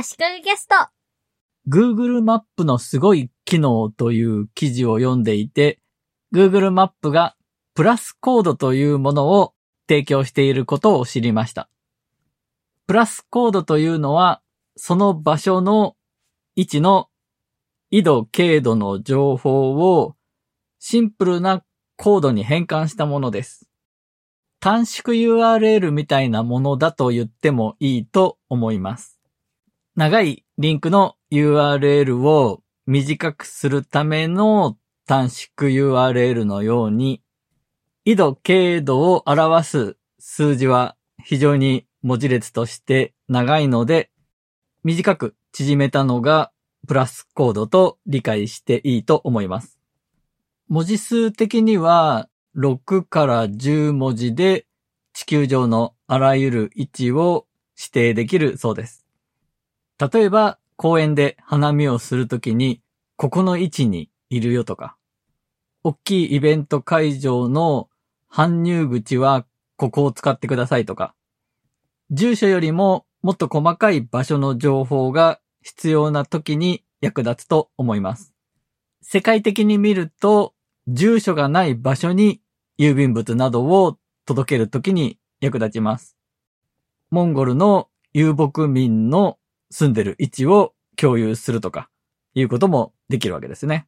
[0.00, 0.76] 足利ゲスト。
[1.68, 5.80] Google マップのすごい機能という記事を読んでいて、
[6.32, 7.34] Google マップが
[7.74, 9.54] プラスコードというものを
[9.88, 11.68] 提供していることを知りました。
[12.86, 14.40] プラスコードというのは、
[14.76, 15.96] その場所の
[16.54, 17.08] 位置の
[17.90, 20.14] 緯度、経度の情報を
[20.78, 21.64] シンプルな
[21.96, 23.68] コードに変換したものです。
[24.60, 29.17] 短縮 URL みたいなものだと言ってもいいと思います。
[29.98, 34.76] 長いリンクの URL を短くするための
[35.08, 37.20] 短縮 URL のように、
[38.04, 40.94] 緯度、経度を表す数字は
[41.24, 44.12] 非常に文字列として長いので、
[44.84, 46.52] 短く縮めたのが
[46.86, 49.80] プラスコードと理解していいと思います。
[50.68, 54.64] 文字数的には6から10文字で
[55.12, 59.07] 地球上のあらゆる位置を指定できるそうです。
[59.98, 62.80] 例えば公園で花見をするときに
[63.16, 64.96] ここの位置にいるよとか、
[65.82, 67.88] 大きいイベント会場の
[68.30, 69.44] 搬入口は
[69.76, 71.14] ここを使ってくださいとか、
[72.10, 78.32] 住所よりももっと細かい場所の情報が必要な時に役立つと思います。
[79.02, 80.54] 世界的に見ると、
[80.86, 82.40] 住所がない場所に
[82.78, 86.16] 郵便物などを届けるときに役立ちます。
[87.10, 89.38] モンゴルの遊牧民の
[89.70, 91.90] 住んでる位置を共有するとか、
[92.34, 93.86] いうこともできるわけですね。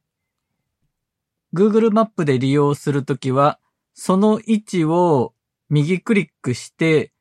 [1.53, 3.59] Google マップで利用するときは、
[3.93, 5.33] その位置を
[5.69, 7.11] 右クリックして、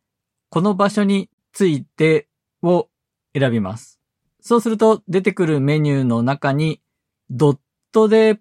[0.51, 2.29] この場所について
[2.63, 2.89] を
[3.35, 4.01] 選びます。
[4.41, 6.81] そうすると出てくるメニューの中に
[7.29, 7.59] ドッ
[7.93, 8.41] トで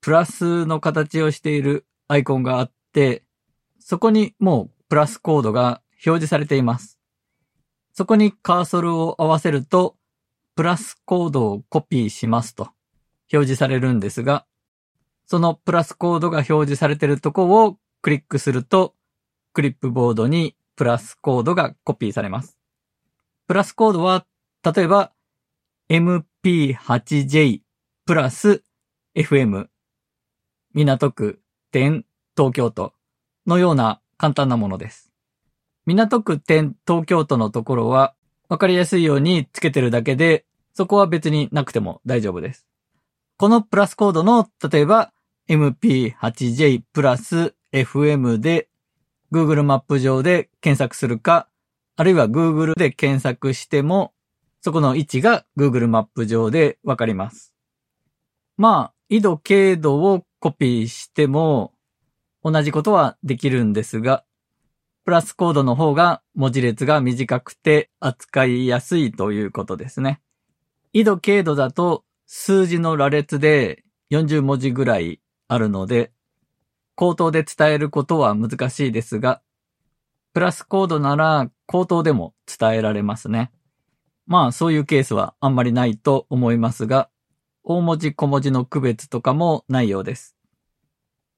[0.00, 3.24] プラスの形をしているアイコンがあって、
[3.78, 6.98] そこにもうプラスコードが表示されています。
[7.92, 9.96] そこにカーソルを合わせると、
[10.54, 12.64] プラスコードをコピーしますと
[13.32, 14.46] 表示されるんですが、
[15.26, 18.94] そのプラスコードが表示されているとこをクリックすると、
[19.54, 22.58] クリップボードにプラスコードがコピーされます。
[23.46, 24.26] プラスコードは、
[24.62, 25.12] 例えば、
[25.88, 27.60] mp8j
[28.06, 28.64] プラス
[29.14, 29.66] fm
[30.72, 31.40] 港区
[31.70, 32.06] 点
[32.36, 32.94] 東京都
[33.46, 35.11] のような簡単なものです。
[35.86, 38.14] 港区点東京都のところは
[38.48, 40.44] わかりやすいようにつけてるだけで、
[40.74, 42.66] そこは別になくても大丈夫です。
[43.36, 45.12] このプラスコードの、例えば
[45.48, 48.68] mp8j プラス fm で
[49.32, 51.48] Google マップ上で検索するか、
[51.96, 54.12] あるいは Google で検索しても、
[54.60, 57.54] そこの位置が Google マップ上でわかります。
[58.56, 61.72] まあ、緯度、経度をコピーしても
[62.44, 64.24] 同じことはできるんですが、
[65.04, 70.20] プラスコードの方が文字列が短くて扱いやすいということですね。
[70.92, 73.82] 緯度、経度だと数字の羅列で
[74.12, 76.12] 40文字ぐらいあるので、
[76.94, 79.42] 口頭で伝えることは難しいですが、
[80.34, 83.50] プラスコードなら口頭でも伝えられますね。
[84.26, 87.10] まあそういうケースはあんまりないと思いますが、
[87.64, 90.36] 大文字小文字の区別とかもないようです。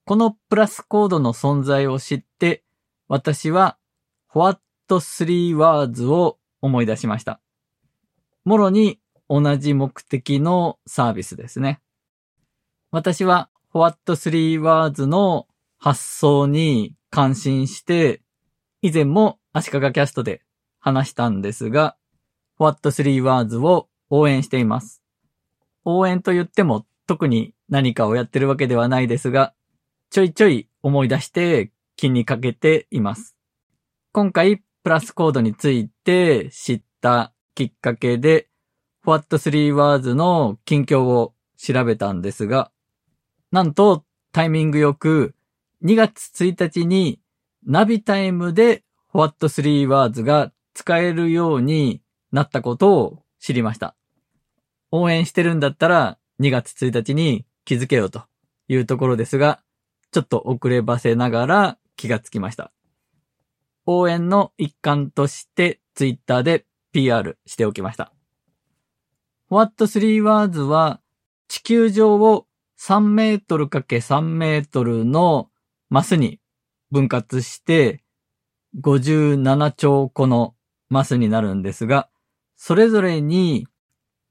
[0.05, 2.34] このプラスコードの存在を知って、
[3.09, 3.77] 私は
[4.33, 7.41] What Three Words を思い出しました。
[8.45, 8.99] もろに
[9.29, 11.81] 同じ目的のサービスですね。
[12.91, 15.47] 私は What Three Words の
[15.79, 18.23] 発想に感心して、
[18.83, 20.43] 以前も足利キャストで
[20.79, 21.97] 話したんですが、
[22.59, 25.03] What Three Words を応援しています。
[25.85, 29.55] 応援と言っても特に何かをやってるわけではないですが、
[30.11, 33.37] ちょいちょい思い出して気にかけています。
[34.13, 38.49] 今回プラスコードについて知ったきっかけで、
[39.05, 42.71] What Three Words の近況を調べたんですが、
[43.51, 45.35] なんとタイミングよく
[45.85, 47.21] 2月1日に
[47.67, 52.03] ナビタイムで What Three Words が使えるように
[52.33, 53.95] なったことを知りました。
[54.91, 58.25] 応援してるんだったら2月1日に気づけよと
[58.69, 59.61] いうところですが、
[60.11, 62.73] ちょっと遅ればせながら気がつきました。
[63.87, 68.13] 応援の一環としてツイッターで PR しておきました。
[69.51, 71.01] What Three Words は
[71.49, 72.47] 地球上を
[72.81, 75.51] 3メートル ×3 メートルの
[75.91, 76.41] マスに
[76.91, 78.03] 分割して
[78.81, 80.55] 57兆個の
[80.89, 82.09] マスになるんですが、
[82.57, 83.67] それぞれに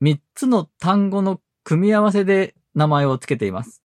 [0.02, 3.84] 3つの単語の組み合わせで名前を付けています。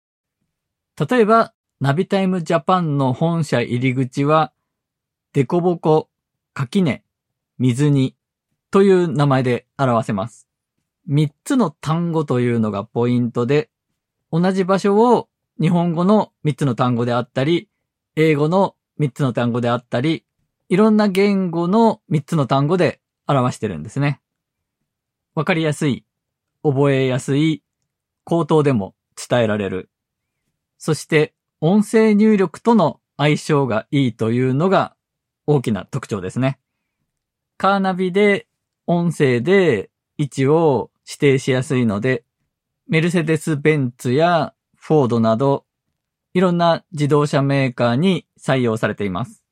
[1.08, 4.52] 例えば、ナビタイムジャパンの本社入り口は、
[5.32, 6.08] デコボコ、
[6.52, 7.04] 垣根、
[7.58, 8.16] 水に、
[8.70, 10.48] という名前で表せます。
[11.08, 13.70] 3つの単語というのがポイントで、
[14.30, 15.28] 同じ場所を
[15.60, 17.68] 日本語の3つの単語であったり、
[18.16, 20.24] 英語の3つの単語であったり、
[20.68, 24.20] いろんな言語の3つの単語で表してるんですね。
[25.34, 26.04] わかりやすい、
[26.62, 27.64] 覚えやすい、
[28.24, 28.94] 口頭でも
[29.28, 29.90] 伝えられる。
[30.78, 31.34] そして、
[31.66, 34.94] 音声入力との相性がいいというのが
[35.46, 36.58] 大きな特徴ですね。
[37.56, 38.46] カーナビで
[38.86, 39.88] 音声で
[40.18, 42.22] 位置を指定しやすいので、
[42.86, 45.64] メルセデス・ベンツやフォードなど、
[46.34, 49.42] いろんな自動車メーカーに採用されています。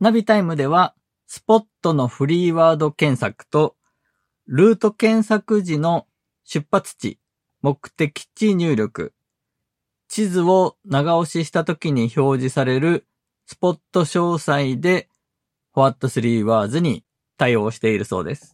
[0.00, 0.94] ナビタイムでは、
[1.26, 3.76] スポットのフリーワード検索と、
[4.46, 6.06] ルート検索時の
[6.44, 7.18] 出発地、
[7.60, 9.12] 目的地入力、
[10.12, 13.06] 地図を長押しした時に表示される
[13.46, 15.08] スポット詳細で
[15.74, 17.02] What3 Words に
[17.38, 18.52] 対応しているそうです。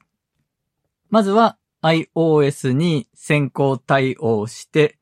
[1.10, 4.98] まずは iOS に先行対応して、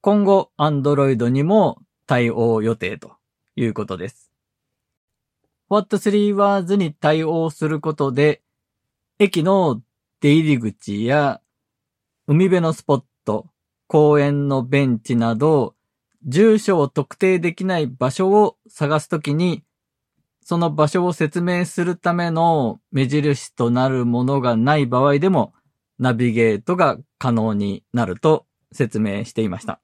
[0.00, 3.14] 今後 Android にも対応予定と
[3.56, 4.30] いうことです。
[5.68, 8.42] What3 Words に対応することで、
[9.18, 9.82] 駅の
[10.20, 11.40] 出入り口や
[12.28, 13.48] 海辺のスポット、
[13.88, 15.75] 公園のベンチなど、
[16.26, 19.62] 住所を特定できない場所を探すときに、
[20.42, 25.54] その場所を説明するための目印となるものがない場合でも、
[25.98, 29.80] ナビゲートが可能になると説明していました。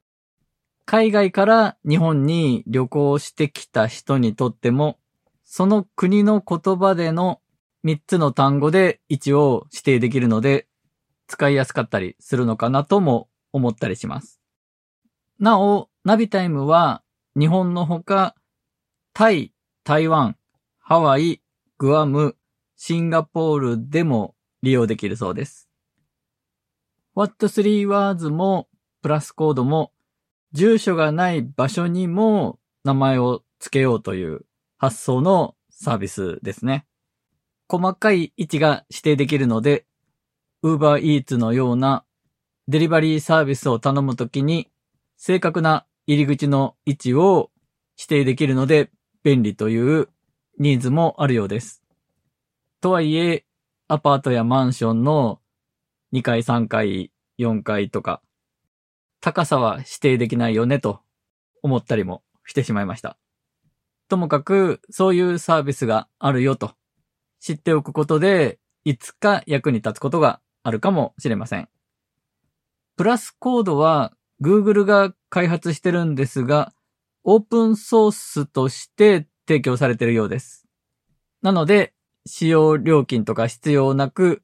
[0.84, 4.98] 海外から日本に旅行してきた人にとっても、
[5.44, 7.40] その国の言葉での
[7.84, 10.66] 3つの単語で位置を指定できるので、
[11.28, 14.40] 使いやすかったりするのかなとも思ったりします。
[15.38, 17.02] なお、ナビタイムは
[17.38, 18.34] 日本のほか、
[19.14, 19.52] タイ、
[19.84, 20.37] 台湾、
[20.81, 21.40] ハワイ、
[21.78, 22.37] グアム、
[22.76, 25.69] シンガポールでも利用できるそうです。
[27.14, 28.69] What3 Words も
[29.00, 29.93] プラスコードも
[30.50, 34.44] 住所がない場所にも名前を付けようという
[34.78, 36.84] 発想のサービスですね。
[37.69, 39.87] 細かい位置が指定できるので、
[40.64, 42.05] Uber Eats のような
[42.66, 44.69] デリバリーサービスを頼むときに
[45.16, 47.50] 正確な入り口の位置を
[47.99, 48.90] 指定できるので
[49.22, 50.08] 便利という
[50.58, 51.82] ニーズもあるようです。
[52.81, 53.44] とはいえ、
[53.88, 55.40] アパートやマンションの
[56.12, 58.20] 2階、3階、4階とか、
[59.20, 61.00] 高さは指定できないよねと
[61.62, 63.19] 思ったりもしてしまいました。
[64.08, 66.72] ともかく、そういうサービスがあるよと
[67.40, 71.69] 知っておくことで、いつか役に立つことがあるかもしれません。
[72.96, 74.12] プラスコードは
[74.43, 76.75] Google が開発してるんですが、
[77.25, 80.69] オープンソースとして提供されてるようです。
[81.40, 81.94] なので、
[82.26, 84.43] 使用料金とか必要なく、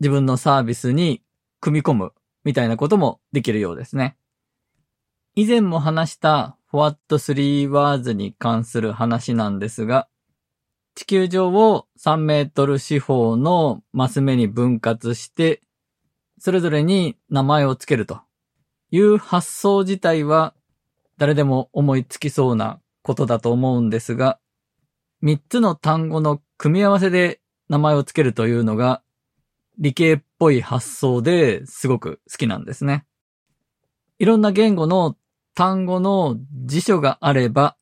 [0.00, 1.22] 自分のサービスに
[1.60, 2.12] 組み込む
[2.44, 4.16] みたいなこともできるようですね。
[5.34, 10.08] 以前も話した What3 Words に関する話なんですが、
[10.94, 15.60] 地球上を3メートル四方のマス目に分割して、
[16.38, 18.22] それぞれに名前をつけると
[18.90, 20.54] いう発想自体は
[21.18, 24.38] 誰でも思いつきそうなことだと思うんですが、
[25.22, 29.02] 3つの単語の組み合わせで名前をつけるというのが
[29.78, 33.06] 理系っぽい発想ですごく好きなんですね。
[34.18, 35.16] いろんな言語の
[35.54, 37.76] 単語の辞書があれば、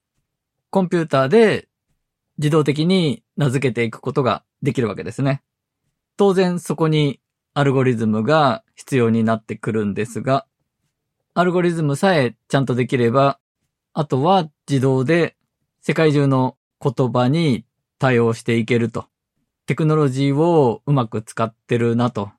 [0.70, 1.68] コンピューターで
[2.38, 5.42] 自動的に名付けていくことができるわけですね。
[6.16, 7.20] 当然そこに
[7.54, 10.46] アルゴリズムが必要になってくるんですが、
[11.38, 13.38] アルゴリズムさえちゃんとできれば、
[13.92, 15.36] あとは自動で
[15.80, 17.64] 世界中の言葉に
[18.00, 19.06] 対応していけると。
[19.66, 22.32] テクノロジーをうまく使ってるなと。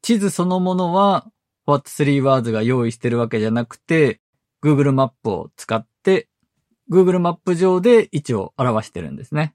[0.00, 1.26] 地図そのものは
[1.66, 4.22] What3 Words が用意してるわけじゃなくて、
[4.62, 6.30] Google マップを使って、
[6.90, 9.54] Google マップ上で位置を表してるんですね。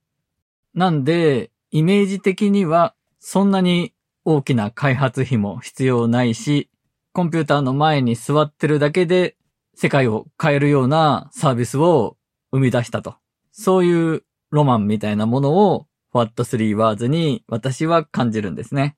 [0.75, 3.95] なんで、イメージ的にはそんなに
[4.25, 6.69] 大きな開発費も必要ないし、
[7.13, 9.36] コンピューターの前に座ってるだけで
[9.75, 12.18] 世界を変えるようなサービスを
[12.51, 13.16] 生み出したと。
[13.51, 18.96] そういうロマンみたいなものを What3 Words に私は感じるんですね。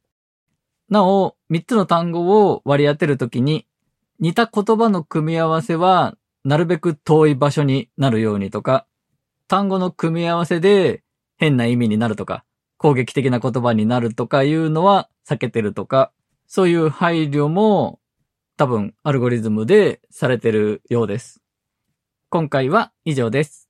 [0.89, 3.65] なお、3つの単語を割り当てるときに、
[4.20, 8.86] 似た言葉の組み合わせは、なるべく遠い場所になるようにとか、
[9.48, 11.03] 単語の組み合わせで
[11.38, 12.44] 変な意味になるとか、
[12.75, 16.12] 攻撃的な言葉になるとかいうのは避けてるとか、
[16.46, 18.00] そういう配慮も
[18.62, 21.41] 多分アルゴリズムでされてるようです。
[22.30, 23.68] 今回は以上です。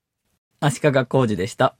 [0.59, 1.77] 足利工事でした。